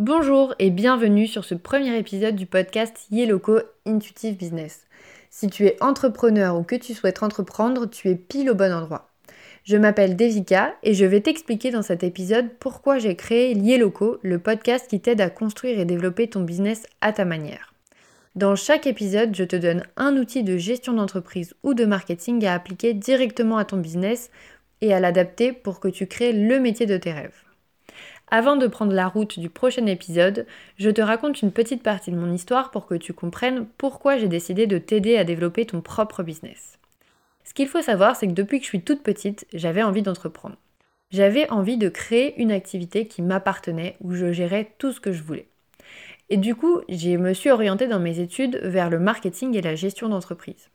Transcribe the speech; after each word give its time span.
Bonjour 0.00 0.56
et 0.58 0.70
bienvenue 0.70 1.28
sur 1.28 1.44
ce 1.44 1.54
premier 1.54 1.96
épisode 1.96 2.34
du 2.34 2.46
podcast 2.46 3.06
Yellowco 3.12 3.60
Intuitive 3.86 4.36
Business. 4.36 4.88
Si 5.30 5.46
tu 5.46 5.66
es 5.66 5.80
entrepreneur 5.80 6.58
ou 6.58 6.64
que 6.64 6.74
tu 6.74 6.94
souhaites 6.94 7.22
entreprendre, 7.22 7.86
tu 7.86 8.08
es 8.08 8.16
pile 8.16 8.50
au 8.50 8.56
bon 8.56 8.72
endroit. 8.72 9.08
Je 9.62 9.76
m'appelle 9.76 10.16
Devika 10.16 10.74
et 10.82 10.94
je 10.94 11.04
vais 11.04 11.20
t'expliquer 11.20 11.70
dans 11.70 11.82
cet 11.82 12.02
épisode 12.02 12.48
pourquoi 12.58 12.98
j'ai 12.98 13.14
créé 13.14 13.52
Yellowco, 13.52 14.18
le 14.22 14.40
podcast 14.40 14.90
qui 14.90 14.98
t'aide 14.98 15.20
à 15.20 15.30
construire 15.30 15.78
et 15.78 15.84
développer 15.84 16.26
ton 16.26 16.40
business 16.40 16.86
à 17.00 17.12
ta 17.12 17.24
manière. 17.24 17.72
Dans 18.34 18.56
chaque 18.56 18.88
épisode, 18.88 19.36
je 19.36 19.44
te 19.44 19.54
donne 19.54 19.84
un 19.96 20.16
outil 20.16 20.42
de 20.42 20.56
gestion 20.56 20.94
d'entreprise 20.94 21.54
ou 21.62 21.72
de 21.72 21.84
marketing 21.84 22.44
à 22.46 22.54
appliquer 22.54 22.94
directement 22.94 23.58
à 23.58 23.64
ton 23.64 23.76
business 23.76 24.32
et 24.80 24.92
à 24.92 24.98
l'adapter 24.98 25.52
pour 25.52 25.78
que 25.78 25.86
tu 25.86 26.08
crées 26.08 26.32
le 26.32 26.58
métier 26.58 26.86
de 26.86 26.96
tes 26.96 27.12
rêves. 27.12 27.43
Avant 28.28 28.56
de 28.56 28.66
prendre 28.66 28.92
la 28.92 29.06
route 29.06 29.38
du 29.38 29.50
prochain 29.50 29.86
épisode, 29.86 30.46
je 30.78 30.90
te 30.90 31.02
raconte 31.02 31.42
une 31.42 31.52
petite 31.52 31.82
partie 31.82 32.10
de 32.10 32.16
mon 32.16 32.32
histoire 32.32 32.70
pour 32.70 32.86
que 32.86 32.94
tu 32.94 33.12
comprennes 33.12 33.66
pourquoi 33.78 34.16
j'ai 34.16 34.28
décidé 34.28 34.66
de 34.66 34.78
t'aider 34.78 35.16
à 35.16 35.24
développer 35.24 35.66
ton 35.66 35.80
propre 35.80 36.22
business. 36.22 36.78
Ce 37.44 37.52
qu'il 37.52 37.68
faut 37.68 37.82
savoir, 37.82 38.16
c'est 38.16 38.26
que 38.26 38.32
depuis 38.32 38.58
que 38.58 38.64
je 38.64 38.70
suis 38.70 38.82
toute 38.82 39.02
petite, 39.02 39.46
j'avais 39.52 39.82
envie 39.82 40.02
d'entreprendre. 40.02 40.56
J'avais 41.10 41.48
envie 41.50 41.76
de 41.76 41.88
créer 41.88 42.40
une 42.40 42.50
activité 42.50 43.06
qui 43.06 43.22
m'appartenait, 43.22 43.96
où 44.00 44.14
je 44.14 44.32
gérais 44.32 44.72
tout 44.78 44.90
ce 44.90 45.00
que 45.00 45.12
je 45.12 45.22
voulais. 45.22 45.46
Et 46.30 46.38
du 46.38 46.54
coup, 46.54 46.80
je 46.88 47.16
me 47.16 47.34
suis 47.34 47.50
orientée 47.50 47.86
dans 47.86 48.00
mes 48.00 48.18
études 48.18 48.56
vers 48.62 48.88
le 48.88 48.98
marketing 48.98 49.54
et 49.54 49.62
la 49.62 49.74
gestion 49.74 50.08
d'entreprise. 50.08 50.70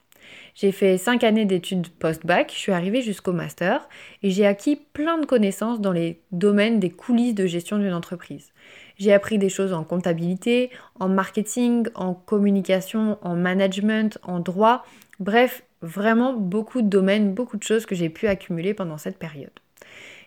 J'ai 0.56 0.72
fait 0.72 0.98
5 0.98 1.24
années 1.24 1.46
d'études 1.46 1.88
post-bac, 1.88 2.52
je 2.54 2.58
suis 2.58 2.72
arrivée 2.72 3.02
jusqu'au 3.02 3.32
master 3.32 3.88
et 4.24 4.32
j'ai 4.32 4.46
acquis 4.46 4.76
plein 4.76 5.18
de 5.18 5.26
connaissances 5.26 5.80
dans 5.80 5.92
les 5.92 6.20
domaines 6.32 6.80
des 6.80 6.90
coulisses 6.90 7.36
de 7.36 7.46
gestion 7.46 7.78
d'une 7.78 7.94
entreprise. 7.94 8.52
J'ai 8.98 9.14
appris 9.14 9.38
des 9.38 9.50
choses 9.50 9.72
en 9.72 9.84
comptabilité, 9.84 10.70
en 11.00 11.08
marketing, 11.08 11.88
en 11.96 12.14
communication, 12.14 13.18
en 13.22 13.36
management, 13.36 14.20
en 14.24 14.40
droit, 14.40 14.86
bref, 15.20 15.64
vraiment 15.82 16.34
beaucoup 16.34 16.82
de 16.82 16.88
domaines, 16.88 17.34
beaucoup 17.34 17.58
de 17.58 17.64
choses 17.64 17.86
que 17.86 17.96
j'ai 17.96 18.10
pu 18.10 18.28
accumuler 18.28 18.74
pendant 18.74 18.98
cette 18.98 19.18
période. 19.18 19.52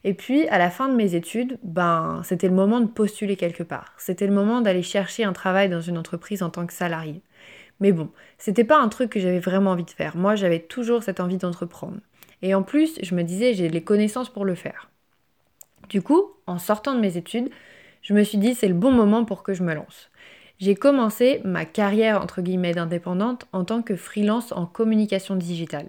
Et 0.05 0.15
puis, 0.15 0.49
à 0.49 0.59
la 0.59 0.71
fin 0.71 0.89
de 0.89 0.95
mes 0.95 1.15
études, 1.15 1.59
ben, 1.63 2.23
c'était 2.25 2.49
le 2.49 2.55
moment 2.55 2.81
de 2.81 2.87
postuler 2.87 3.37
quelque 3.37 3.63
part. 3.63 3.95
C'était 3.99 4.27
le 4.27 4.33
moment 4.33 4.61
d'aller 4.61 4.83
chercher 4.83 5.25
un 5.25 5.33
travail 5.33 5.69
dans 5.69 5.81
une 5.81 5.97
entreprise 5.97 6.43
en 6.43 6.51
tant 6.51 6.67
que 6.67 6.73
salarié. 6.73 7.23
Mais 7.83 7.91
bon, 7.91 8.11
c'était 8.39 8.63
pas 8.63 8.81
un 8.81 8.89
truc 8.89 9.11
que 9.11 9.19
j'avais 9.19 9.41
vraiment 9.41 9.73
envie 9.73 9.83
de 9.83 9.91
faire. 9.91 10.17
Moi, 10.17 10.37
j'avais 10.37 10.61
toujours 10.61 11.03
cette 11.03 11.19
envie 11.19 11.37
d'entreprendre. 11.37 11.99
Et 12.41 12.55
en 12.55 12.63
plus, 12.63 12.97
je 13.03 13.17
me 13.17 13.25
disais, 13.25 13.55
j'ai 13.55 13.69
les 13.69 13.83
connaissances 13.83 14.29
pour 14.29 14.45
le 14.45 14.55
faire. 14.55 14.89
Du 15.89 16.01
coup, 16.01 16.31
en 16.47 16.59
sortant 16.59 16.95
de 16.95 17.01
mes 17.01 17.17
études, 17.17 17.51
je 18.01 18.15
me 18.15 18.23
suis 18.23 18.39
dit, 18.39 18.55
c'est 18.55 18.69
le 18.69 18.75
bon 18.75 18.93
moment 18.93 19.25
pour 19.25 19.43
que 19.43 19.53
je 19.53 19.65
me 19.65 19.75
lance. 19.75 20.13
J'ai 20.61 20.77
commencé 20.77 21.41
ma 21.43 21.65
carrière 21.65 22.23
entre 22.23 22.41
guillemets 22.41 22.73
d'indépendante 22.73 23.49
en 23.53 23.65
tant 23.65 23.83
que 23.83 23.97
freelance 23.97 24.53
en 24.53 24.65
communication 24.65 25.35
digitale. 25.35 25.89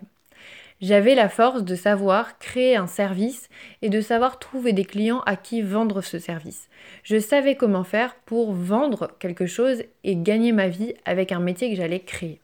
J'avais 0.83 1.15
la 1.15 1.29
force 1.29 1.63
de 1.63 1.75
savoir 1.75 2.37
créer 2.39 2.75
un 2.75 2.87
service 2.87 3.47
et 3.81 3.89
de 3.89 4.01
savoir 4.01 4.37
trouver 4.37 4.73
des 4.73 4.83
clients 4.83 5.21
à 5.25 5.37
qui 5.37 5.61
vendre 5.61 6.01
ce 6.01 6.19
service. 6.19 6.67
Je 7.03 7.19
savais 7.19 7.55
comment 7.55 7.85
faire 7.85 8.15
pour 8.25 8.51
vendre 8.51 9.09
quelque 9.17 9.45
chose 9.45 9.83
et 10.03 10.17
gagner 10.17 10.51
ma 10.51 10.67
vie 10.67 10.93
avec 11.05 11.31
un 11.31 11.39
métier 11.39 11.69
que 11.69 11.77
j'allais 11.77 12.01
créer. 12.01 12.41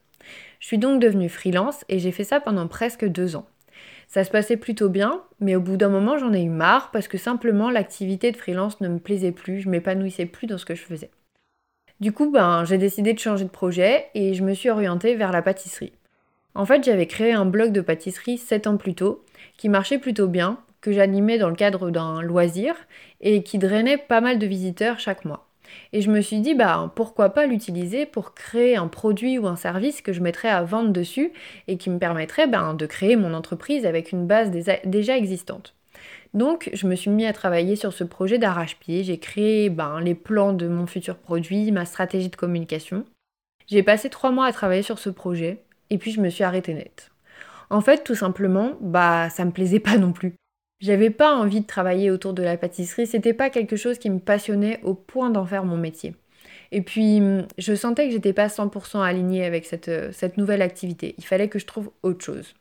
Je 0.62 0.68
suis 0.68 0.78
donc 0.78 1.02
devenue 1.02 1.28
freelance 1.28 1.84
et 1.90 2.00
j'ai 2.00 2.14
fait 2.14 2.24
ça 2.24 2.40
pendant 2.40 2.70
presque 2.70 3.04
deux 3.04 3.36
ans. 3.36 3.46
Ça 4.08 4.24
se 4.24 4.32
passait 4.32 4.56
plutôt 4.56 4.88
bien, 4.88 5.22
mais 5.42 5.58
au 5.58 5.62
bout 5.62 5.76
d'un 5.76 5.90
moment 5.90 6.18
j'en 6.18 6.32
ai 6.32 6.44
eu 6.44 6.50
marre 6.50 6.92
parce 6.92 7.10
que 7.10 7.18
simplement 7.18 7.70
l'activité 7.70 8.32
de 8.32 8.38
freelance 8.38 8.80
ne 8.80 8.88
me 8.88 9.00
plaisait 9.00 9.34
plus, 9.34 9.60
je 9.60 9.70
m'épanouissais 9.70 10.26
plus 10.26 10.48
dans 10.48 10.58
ce 10.58 10.64
que 10.64 10.76
je 10.76 10.84
faisais. 10.84 11.10
Du 12.00 12.14
coup, 12.14 12.32
ben, 12.32 12.64
j'ai 12.64 12.78
décidé 12.78 13.12
de 13.12 13.20
changer 13.20 13.44
de 13.44 13.50
projet 13.50 14.06
et 14.14 14.34
je 14.34 14.46
me 14.46 14.54
suis 14.54 14.70
orientée 14.70 15.16
vers 15.16 15.34
la 15.34 15.42
pâtisserie. 15.42 15.92
En 16.56 16.66
fait, 16.66 16.84
j'avais 16.84 17.08
créé 17.08 17.32
un 17.32 17.46
blog 17.46 17.72
de 17.72 17.82
pâtisserie 17.82 18.38
7 18.38 18.68
ans 18.68 18.78
plus 18.78 18.96
tôt, 18.96 19.24
qui 19.58 19.70
marchait 19.70 20.00
plutôt 20.00 20.28
bien, 20.28 20.60
que 20.82 20.92
j'animais 20.92 21.38
dans 21.38 21.50
le 21.50 21.56
cadre 21.56 21.92
d'un 21.92 22.22
loisir, 22.22 22.76
et 23.22 23.44
qui 23.44 23.58
drainait 23.58 23.98
pas 23.98 24.22
mal 24.22 24.40
de 24.40 24.48
visiteurs 24.48 25.00
chaque 25.00 25.26
mois. 25.26 25.48
Et 25.94 26.02
je 26.02 26.10
me 26.10 26.22
suis 26.22 26.40
dit, 26.40 26.56
bah, 26.56 26.92
pourquoi 26.96 27.30
pas 27.30 27.46
l'utiliser 27.46 28.06
pour 28.06 28.34
créer 28.34 28.76
un 28.76 28.88
produit 28.88 29.38
ou 29.38 29.48
un 29.48 29.56
service 29.56 30.02
que 30.02 30.14
je 30.14 30.22
mettrais 30.22 30.50
à 30.50 30.64
vendre 30.64 30.90
dessus 30.90 31.32
et 31.68 31.78
qui 31.78 31.90
me 31.90 32.00
permettrait 32.00 32.48
ben, 32.48 32.74
de 32.74 32.86
créer 32.86 33.16
mon 33.16 33.34
entreprise 33.34 33.86
avec 33.86 34.12
une 34.12 34.26
base 34.26 34.50
déjà 34.50 35.18
existante. 35.18 35.76
Donc, 36.34 36.70
je 36.74 36.88
me 36.88 36.96
suis 36.96 37.10
mis 37.10 37.26
à 37.26 37.34
travailler 37.34 37.76
sur 37.76 37.94
ce 37.94 38.04
projet 38.04 38.38
d'arrache-pied. 38.38 39.04
J'ai 39.04 39.18
créé 39.18 39.70
ben, 39.70 40.00
les 40.00 40.16
plans 40.16 40.54
de 40.54 40.68
mon 40.68 40.86
futur 40.86 41.16
produit, 41.18 41.72
ma 41.72 41.86
stratégie 41.86 42.30
de 42.30 42.36
communication. 42.36 43.06
J'ai 43.68 43.84
passé 43.84 44.10
trois 44.10 44.32
mois 44.32 44.46
à 44.46 44.52
travailler 44.52 44.84
sur 44.84 45.00
ce 45.00 45.10
projet 45.10 45.64
et 45.90 45.98
puis 45.98 46.12
je 46.12 46.22
me 46.22 46.30
suis 46.30 46.44
arrêtée 46.44 46.74
net. 46.74 47.12
En 47.70 47.82
fait, 47.82 48.04
tout 48.04 48.16
simplement, 48.16 48.78
bah 48.82 49.30
ça 49.30 49.46
me 49.46 49.52
plaisait 49.52 49.80
pas 49.80 49.98
non 49.98 50.12
plus. 50.12 50.34
J'avais 50.80 51.10
pas 51.10 51.36
envie 51.36 51.62
de 51.62 51.66
travailler 51.66 52.10
autour 52.10 52.34
de 52.34 52.42
la 52.44 52.58
pâtisserie, 52.58 53.06
c'était 53.06 53.34
pas 53.34 53.50
quelque 53.50 53.76
chose 53.76 54.00
qui 54.00 54.10
me 54.10 54.20
passionnait 54.20 54.80
au 54.84 54.94
point 54.94 55.30
d'en 55.30 55.46
faire 55.46 55.66
mon 55.66 55.78
métier. 55.78 56.16
Et 56.72 56.82
puis, 56.82 57.22
je 57.58 57.76
sentais 57.76 58.08
que 58.08 58.14
j'étais 58.14 58.34
pas 58.34 58.48
100% 58.48 59.02
alignée 59.02 59.44
avec 59.44 59.66
cette, 59.66 59.90
euh, 59.90 60.12
cette 60.12 60.38
nouvelle 60.38 60.62
activité. 60.62 61.16
Il 61.18 61.26
fallait 61.26 61.50
que 61.50 61.60
je 61.60 61.66
trouve 61.66 61.92
autre 62.04 62.24
chose. 62.24 62.54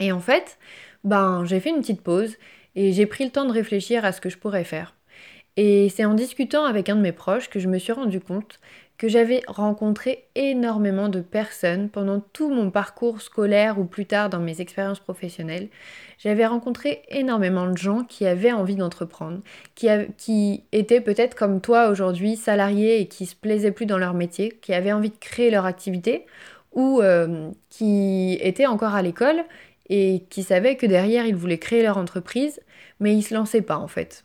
Et 0.00 0.10
en 0.12 0.20
fait, 0.20 0.58
ben, 1.04 1.44
j'ai 1.44 1.60
fait 1.60 1.70
une 1.70 1.80
petite 1.80 2.02
pause 2.02 2.36
et 2.74 2.92
j'ai 2.92 3.06
pris 3.06 3.24
le 3.24 3.30
temps 3.30 3.44
de 3.44 3.52
réfléchir 3.52 4.04
à 4.04 4.12
ce 4.12 4.20
que 4.20 4.30
je 4.30 4.38
pourrais 4.38 4.64
faire. 4.64 4.96
Et 5.56 5.88
c'est 5.88 6.04
en 6.04 6.14
discutant 6.14 6.64
avec 6.64 6.88
un 6.88 6.96
de 6.96 7.00
mes 7.00 7.12
proches 7.12 7.48
que 7.48 7.60
je 7.60 7.68
me 7.68 7.78
suis 7.78 7.92
rendu 7.92 8.20
compte 8.20 8.58
que 8.96 9.08
j'avais 9.08 9.42
rencontré 9.48 10.26
énormément 10.36 11.08
de 11.08 11.20
personnes 11.20 11.88
pendant 11.88 12.20
tout 12.20 12.48
mon 12.48 12.70
parcours 12.70 13.20
scolaire 13.20 13.78
ou 13.78 13.84
plus 13.84 14.06
tard 14.06 14.30
dans 14.30 14.38
mes 14.38 14.60
expériences 14.60 15.00
professionnelles. 15.00 15.68
J'avais 16.18 16.46
rencontré 16.46 17.02
énormément 17.08 17.68
de 17.68 17.76
gens 17.76 18.04
qui 18.04 18.24
avaient 18.24 18.52
envie 18.52 18.76
d'entreprendre, 18.76 19.40
qui, 19.74 20.62
étaient 20.72 21.00
peut-être 21.00 21.34
comme 21.34 21.60
toi 21.60 21.88
aujourd'hui 21.88 22.36
salariés 22.36 23.00
et 23.00 23.08
qui 23.08 23.26
se 23.26 23.34
plaisaient 23.34 23.72
plus 23.72 23.86
dans 23.86 23.98
leur 23.98 24.14
métier, 24.14 24.50
qui 24.62 24.72
avaient 24.72 24.92
envie 24.92 25.10
de 25.10 25.18
créer 25.18 25.50
leur 25.50 25.66
activité 25.66 26.26
ou 26.72 27.00
euh, 27.02 27.50
qui 27.70 28.38
étaient 28.40 28.66
encore 28.66 28.94
à 28.94 29.02
l'école 29.02 29.44
et 29.88 30.24
qui 30.30 30.42
savaient 30.42 30.76
que 30.76 30.86
derrière 30.86 31.26
ils 31.26 31.36
voulaient 31.36 31.58
créer 31.58 31.82
leur 31.82 31.98
entreprise, 31.98 32.60
mais 33.00 33.14
ils 33.14 33.22
se 33.22 33.34
lançaient 33.34 33.62
pas 33.62 33.76
en 33.76 33.88
fait. 33.88 34.23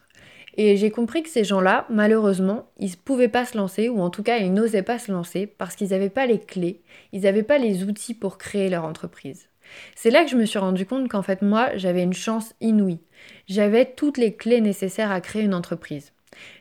Et 0.62 0.76
j'ai 0.76 0.92
compris 0.92 1.24
que 1.24 1.30
ces 1.30 1.46
gens-là, 1.46 1.86
malheureusement, 1.90 2.70
ils 2.80 2.92
ne 2.92 2.96
pouvaient 2.98 3.30
pas 3.30 3.46
se 3.46 3.58
lancer, 3.58 3.88
ou 3.88 4.02
en 4.02 4.10
tout 4.10 4.24
cas, 4.24 4.40
ils 4.40 4.54
n'osaient 4.54 4.84
pas 4.84 5.00
se 5.00 5.10
lancer 5.10 5.48
parce 5.48 5.78
qu'ils 5.78 5.92
n'avaient 5.92 6.10
pas 6.10 6.26
les 6.26 6.38
clés, 6.38 6.82
ils 7.14 7.22
n'avaient 7.22 7.44
pas 7.44 7.58
les 7.58 7.86
outils 7.86 8.14
pour 8.14 8.38
créer 8.38 8.68
leur 8.70 8.84
entreprise. 8.84 9.48
C'est 9.96 10.10
là 10.10 10.26
que 10.26 10.30
je 10.30 10.36
me 10.36 10.44
suis 10.44 10.60
rendu 10.60 10.86
compte 10.86 11.08
qu'en 11.08 11.22
fait, 11.22 11.42
moi, 11.42 11.70
j'avais 11.78 12.04
une 12.04 12.12
chance 12.12 12.56
inouïe. 12.60 13.00
J'avais 13.48 13.86
toutes 13.86 14.18
les 14.18 14.34
clés 14.34 14.60
nécessaires 14.60 15.14
à 15.14 15.22
créer 15.22 15.44
une 15.44 15.54
entreprise. 15.54 16.12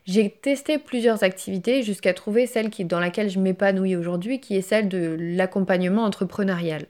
J'ai 0.07 0.31
testé 0.31 0.79
plusieurs 0.79 1.25
activités 1.25 1.83
jusqu'à 1.83 2.15
trouver 2.15 2.47
celle 2.47 2.71
dans 2.71 3.01
laquelle 3.01 3.31
je 3.31 3.41
m'épanouis 3.41 3.97
aujourd'hui, 3.97 4.39
qui 4.39 4.55
est 4.55 4.63
celle 4.63 4.89
de 4.89 5.17
l'accompagnement 5.19 6.05
entrepreneurial. 6.05 6.87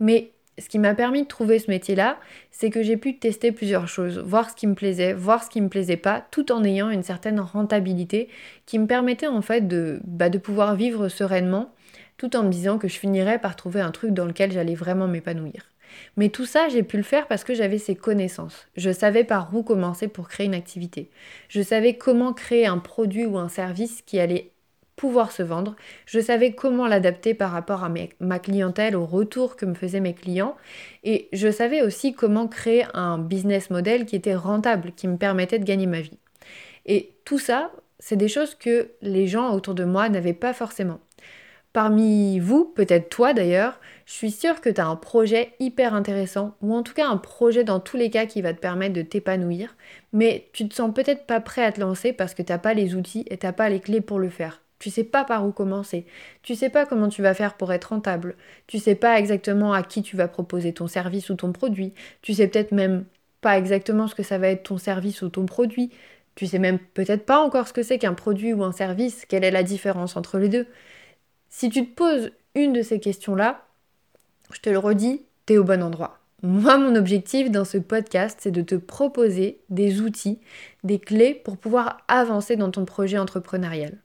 Mais 0.00 0.32
ce 0.58 0.68
qui 0.68 0.78
m'a 0.78 0.94
permis 0.94 1.22
de 1.22 1.28
trouver 1.28 1.58
ce 1.58 1.70
métier-là, 1.70 2.18
c'est 2.50 2.70
que 2.70 2.82
j'ai 2.82 2.96
pu 2.96 3.18
tester 3.18 3.52
plusieurs 3.52 3.88
choses, 3.88 4.18
voir 4.18 4.50
ce 4.50 4.54
qui 4.54 4.66
me 4.66 4.74
plaisait, 4.74 5.14
voir 5.14 5.42
ce 5.42 5.50
qui 5.50 5.60
me 5.60 5.68
plaisait 5.68 5.96
pas, 5.96 6.24
tout 6.30 6.52
en 6.52 6.62
ayant 6.64 6.90
une 6.90 7.02
certaine 7.02 7.40
rentabilité 7.40 8.28
qui 8.66 8.78
me 8.78 8.86
permettait 8.86 9.26
en 9.26 9.42
fait 9.42 9.66
de, 9.66 10.00
bah, 10.04 10.28
de 10.28 10.38
pouvoir 10.38 10.74
vivre 10.74 11.08
sereinement, 11.08 11.74
tout 12.18 12.36
en 12.36 12.42
me 12.42 12.50
disant 12.50 12.78
que 12.78 12.88
je 12.88 12.98
finirais 12.98 13.38
par 13.38 13.56
trouver 13.56 13.80
un 13.80 13.90
truc 13.90 14.12
dans 14.12 14.26
lequel 14.26 14.52
j'allais 14.52 14.74
vraiment 14.74 15.08
m'épanouir. 15.08 15.72
Mais 16.16 16.28
tout 16.28 16.46
ça, 16.46 16.68
j'ai 16.68 16.82
pu 16.82 16.96
le 16.96 17.02
faire 17.02 17.26
parce 17.28 17.44
que 17.44 17.54
j'avais 17.54 17.78
ces 17.78 17.94
connaissances. 17.94 18.66
Je 18.76 18.90
savais 18.90 19.24
par 19.24 19.54
où 19.54 19.62
commencer 19.62 20.08
pour 20.08 20.28
créer 20.28 20.46
une 20.46 20.54
activité. 20.54 21.10
Je 21.48 21.62
savais 21.62 21.96
comment 21.96 22.32
créer 22.32 22.66
un 22.66 22.78
produit 22.78 23.26
ou 23.26 23.38
un 23.38 23.48
service 23.48 24.02
qui 24.02 24.18
allait 24.18 24.52
pouvoir 24.96 25.32
se 25.32 25.42
vendre. 25.42 25.76
Je 26.06 26.20
savais 26.20 26.52
comment 26.52 26.86
l'adapter 26.86 27.34
par 27.34 27.50
rapport 27.50 27.84
à 27.84 27.92
ma 28.20 28.38
clientèle, 28.38 28.96
au 28.96 29.06
retour 29.06 29.56
que 29.56 29.66
me 29.66 29.74
faisaient 29.74 30.00
mes 30.00 30.14
clients. 30.14 30.56
Et 31.04 31.28
je 31.32 31.50
savais 31.50 31.82
aussi 31.82 32.12
comment 32.12 32.48
créer 32.48 32.84
un 32.94 33.18
business 33.18 33.70
model 33.70 34.06
qui 34.06 34.16
était 34.16 34.34
rentable, 34.34 34.92
qui 34.92 35.08
me 35.08 35.16
permettait 35.16 35.58
de 35.58 35.64
gagner 35.64 35.86
ma 35.86 36.00
vie. 36.00 36.18
Et 36.86 37.14
tout 37.24 37.38
ça, 37.38 37.72
c'est 37.98 38.16
des 38.16 38.28
choses 38.28 38.54
que 38.54 38.90
les 39.00 39.26
gens 39.26 39.54
autour 39.54 39.74
de 39.74 39.84
moi 39.84 40.08
n'avaient 40.08 40.32
pas 40.32 40.52
forcément. 40.52 41.00
Parmi 41.72 42.38
vous, 42.38 42.66
peut-être 42.66 43.08
toi 43.08 43.32
d'ailleurs, 43.32 43.80
je 44.04 44.12
suis 44.12 44.30
sûre 44.30 44.60
que 44.60 44.68
tu 44.68 44.80
as 44.80 44.86
un 44.86 44.96
projet 44.96 45.54
hyper 45.58 45.94
intéressant, 45.94 46.54
ou 46.60 46.74
en 46.74 46.82
tout 46.82 46.92
cas 46.92 47.08
un 47.08 47.16
projet 47.16 47.64
dans 47.64 47.80
tous 47.80 47.96
les 47.96 48.10
cas 48.10 48.26
qui 48.26 48.42
va 48.42 48.52
te 48.52 48.60
permettre 48.60 48.92
de 48.94 49.02
t'épanouir, 49.02 49.74
mais 50.12 50.50
tu 50.52 50.68
te 50.68 50.74
sens 50.74 50.92
peut-être 50.92 51.24
pas 51.24 51.40
prêt 51.40 51.64
à 51.64 51.72
te 51.72 51.80
lancer 51.80 52.12
parce 52.12 52.34
que 52.34 52.42
tu 52.42 52.52
n'as 52.52 52.58
pas 52.58 52.74
les 52.74 52.94
outils 52.94 53.24
et 53.30 53.38
tu 53.38 53.46
n'as 53.46 53.52
pas 53.52 53.70
les 53.70 53.80
clés 53.80 54.02
pour 54.02 54.18
le 54.18 54.28
faire. 54.28 54.61
Tu 54.82 54.90
sais 54.90 55.04
pas 55.04 55.24
par 55.24 55.46
où 55.46 55.52
commencer. 55.52 56.06
Tu 56.42 56.56
sais 56.56 56.68
pas 56.68 56.86
comment 56.86 57.08
tu 57.08 57.22
vas 57.22 57.34
faire 57.34 57.54
pour 57.54 57.72
être 57.72 57.90
rentable. 57.90 58.34
Tu 58.66 58.80
sais 58.80 58.96
pas 58.96 59.16
exactement 59.16 59.72
à 59.72 59.84
qui 59.84 60.02
tu 60.02 60.16
vas 60.16 60.26
proposer 60.26 60.72
ton 60.72 60.88
service 60.88 61.30
ou 61.30 61.36
ton 61.36 61.52
produit. 61.52 61.94
Tu 62.20 62.34
sais 62.34 62.48
peut-être 62.48 62.72
même 62.72 63.04
pas 63.40 63.56
exactement 63.58 64.08
ce 64.08 64.16
que 64.16 64.24
ça 64.24 64.38
va 64.38 64.48
être 64.48 64.64
ton 64.64 64.78
service 64.78 65.22
ou 65.22 65.28
ton 65.28 65.46
produit. 65.46 65.92
Tu 66.34 66.48
sais 66.48 66.58
même 66.58 66.80
peut-être 66.80 67.24
pas 67.24 67.38
encore 67.38 67.68
ce 67.68 67.72
que 67.72 67.84
c'est 67.84 68.00
qu'un 68.00 68.14
produit 68.14 68.52
ou 68.52 68.64
un 68.64 68.72
service, 68.72 69.24
quelle 69.24 69.44
est 69.44 69.52
la 69.52 69.62
différence 69.62 70.16
entre 70.16 70.38
les 70.38 70.48
deux? 70.48 70.66
Si 71.48 71.70
tu 71.70 71.86
te 71.86 71.94
poses 71.94 72.32
une 72.56 72.72
de 72.72 72.82
ces 72.82 72.98
questions-là, 72.98 73.64
je 74.52 74.58
te 74.58 74.68
le 74.68 74.78
redis, 74.78 75.22
tu 75.46 75.52
es 75.52 75.58
au 75.58 75.64
bon 75.64 75.80
endroit. 75.80 76.18
Moi, 76.42 76.76
mon 76.76 76.96
objectif 76.96 77.52
dans 77.52 77.64
ce 77.64 77.78
podcast, 77.78 78.40
c'est 78.42 78.50
de 78.50 78.62
te 78.62 78.74
proposer 78.74 79.60
des 79.70 80.00
outils, 80.00 80.40
des 80.82 80.98
clés 80.98 81.34
pour 81.34 81.56
pouvoir 81.56 81.98
avancer 82.08 82.56
dans 82.56 82.72
ton 82.72 82.84
projet 82.84 83.18
entrepreneurial. 83.18 83.98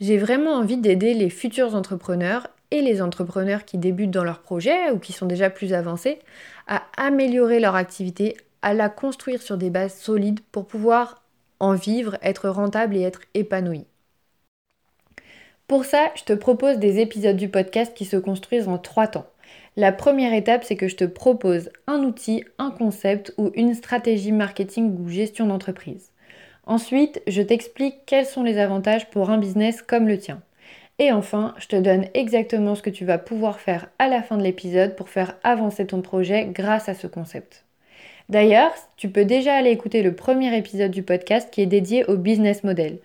J'ai 0.00 0.16
vraiment 0.16 0.52
envie 0.52 0.76
d'aider 0.76 1.12
les 1.12 1.28
futurs 1.28 1.74
entrepreneurs 1.74 2.46
et 2.70 2.82
les 2.82 3.02
entrepreneurs 3.02 3.64
qui 3.64 3.78
débutent 3.78 4.12
dans 4.12 4.22
leur 4.22 4.40
projet 4.42 4.92
ou 4.92 4.98
qui 5.00 5.12
sont 5.12 5.26
déjà 5.26 5.50
plus 5.50 5.72
avancés 5.72 6.20
à 6.68 6.84
améliorer 6.96 7.58
leur 7.58 7.74
activité, 7.74 8.36
à 8.62 8.74
la 8.74 8.88
construire 8.88 9.42
sur 9.42 9.56
des 9.56 9.70
bases 9.70 9.96
solides 9.96 10.40
pour 10.52 10.66
pouvoir 10.66 11.22
en 11.58 11.74
vivre, 11.74 12.16
être 12.22 12.48
rentable 12.48 12.96
et 12.96 13.02
être 13.02 13.22
épanoui. 13.34 13.86
Pour 15.66 15.84
ça, 15.84 16.12
je 16.14 16.22
te 16.22 16.32
propose 16.32 16.78
des 16.78 17.00
épisodes 17.00 17.36
du 17.36 17.48
podcast 17.48 17.92
qui 17.94 18.04
se 18.04 18.16
construisent 18.16 18.68
en 18.68 18.78
trois 18.78 19.08
temps. 19.08 19.26
La 19.76 19.90
première 19.92 20.32
étape, 20.32 20.62
c'est 20.62 20.76
que 20.76 20.88
je 20.88 20.96
te 20.96 21.04
propose 21.04 21.70
un 21.88 22.04
outil, 22.04 22.44
un 22.58 22.70
concept 22.70 23.34
ou 23.36 23.50
une 23.54 23.74
stratégie 23.74 24.32
marketing 24.32 24.96
ou 24.98 25.08
gestion 25.08 25.46
d'entreprise. 25.46 26.12
Ensuite, 26.68 27.22
je 27.26 27.40
t'explique 27.40 28.04
quels 28.04 28.26
sont 28.26 28.42
les 28.42 28.58
avantages 28.58 29.08
pour 29.08 29.30
un 29.30 29.38
business 29.38 29.80
comme 29.80 30.06
le 30.06 30.18
tien. 30.18 30.42
Et 30.98 31.12
enfin, 31.12 31.54
je 31.56 31.66
te 31.66 31.76
donne 31.76 32.04
exactement 32.12 32.74
ce 32.74 32.82
que 32.82 32.90
tu 32.90 33.06
vas 33.06 33.16
pouvoir 33.16 33.58
faire 33.58 33.88
à 33.98 34.06
la 34.06 34.22
fin 34.22 34.36
de 34.36 34.42
l'épisode 34.42 34.94
pour 34.94 35.08
faire 35.08 35.36
avancer 35.42 35.86
ton 35.86 36.02
projet 36.02 36.44
grâce 36.52 36.90
à 36.90 36.94
ce 36.94 37.06
concept. 37.06 37.64
D'ailleurs, 38.28 38.72
tu 38.98 39.08
peux 39.08 39.24
déjà 39.24 39.54
aller 39.54 39.70
écouter 39.70 40.02
le 40.02 40.14
premier 40.14 40.54
épisode 40.54 40.90
du 40.90 41.02
podcast 41.02 41.48
qui 41.50 41.62
est 41.62 41.66
dédié 41.66 42.04
au 42.04 42.18
business 42.18 42.62
model. 42.64 42.98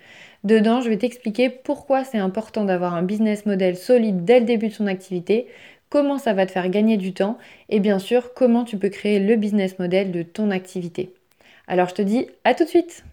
Dedans, 0.43 0.81
je 0.81 0.89
vais 0.89 0.97
t'expliquer 0.97 1.49
pourquoi 1.49 2.03
c'est 2.03 2.17
important 2.17 2.65
d'avoir 2.65 2.95
un 2.95 3.03
business 3.03 3.45
model 3.45 3.77
solide 3.77 4.25
dès 4.25 4.41
le 4.41 4.45
début 4.45 4.67
de 4.67 4.73
son 4.73 4.87
activité, 4.87 5.47
comment 5.87 6.17
ça 6.17 6.33
va 6.33 6.45
te 6.45 6.51
faire 6.51 6.67
gagner 6.67 6.97
du 6.97 7.13
temps 7.13 7.37
et 7.69 7.79
bien 7.79 7.99
sûr 7.99 8.33
comment 8.33 8.65
tu 8.65 8.75
peux 8.75 8.89
créer 8.89 9.19
le 9.19 9.37
business 9.37 9.79
model 9.79 10.11
de 10.11 10.21
ton 10.21 10.51
activité. 10.51 11.13
Alors 11.65 11.87
je 11.87 11.93
te 11.93 12.01
dis 12.01 12.27
à 12.43 12.55
tout 12.55 12.65
de 12.65 12.69
suite 12.69 13.05